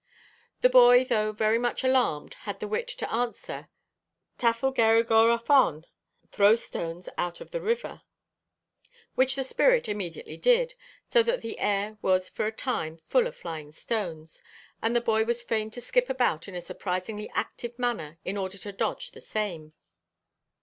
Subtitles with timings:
[0.61, 3.69] The boy, though very much alarmed, had the wit to answer,
[4.39, 5.85] 'Tafl gerrig o'r afon,'
[6.31, 8.01] (throw stones out of the river,)
[9.13, 10.73] which the spirit immediately did,
[11.05, 14.41] so that the air was for a time full of flying stones,
[14.81, 18.57] and the boy was fain to skip about in a surprisingly active manner in order
[18.57, 19.71] to dodge the same.